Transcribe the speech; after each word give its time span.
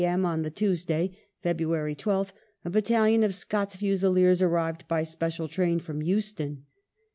m. 0.03 0.25
on 0.25 0.41
the 0.41 0.49
Tuesday 0.49 1.15
(Feb. 1.45 1.59
12th) 1.95 2.31
a 2.65 2.71
battalion 2.71 3.21
of 3.23 3.35
Scots 3.35 3.75
Fusiliers 3.75 4.41
arrived 4.41 4.87
by 4.87 5.03
special 5.03 5.47
train 5.47 5.79
from 5.79 6.01
Euston. 6.01 6.65